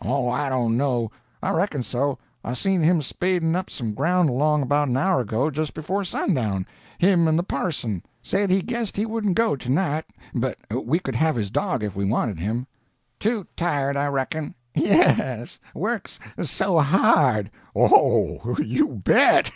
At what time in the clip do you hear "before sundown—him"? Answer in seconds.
5.74-7.26